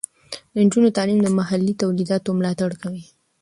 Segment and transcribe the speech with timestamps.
[0.53, 3.03] د نجونو تعلیم د محلي تولیداتو ملاتړ کوي.